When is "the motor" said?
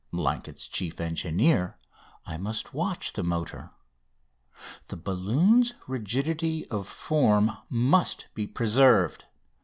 3.13-3.69